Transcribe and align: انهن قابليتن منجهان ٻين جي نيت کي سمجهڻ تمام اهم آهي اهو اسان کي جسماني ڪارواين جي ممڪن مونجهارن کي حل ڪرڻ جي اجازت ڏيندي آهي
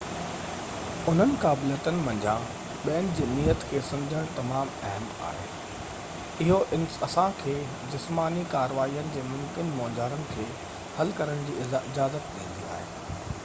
انهن 1.11 1.33
قابليتن 1.41 1.99
منجهان 2.05 2.47
ٻين 2.85 3.09
جي 3.19 3.27
نيت 3.33 3.65
کي 3.73 3.81
سمجهڻ 3.89 4.31
تمام 4.39 4.71
اهم 4.87 5.11
آهي 5.27 6.47
اهو 6.47 6.81
اسان 7.09 7.37
کي 7.43 7.55
جسماني 7.93 8.47
ڪارواين 8.57 9.13
جي 9.17 9.27
ممڪن 9.29 9.71
مونجهارن 9.77 10.25
کي 10.33 10.49
حل 10.97 11.13
ڪرڻ 11.21 11.47
جي 11.51 11.61
اجازت 11.69 12.35
ڏيندي 12.39 12.67
آهي 12.75 13.33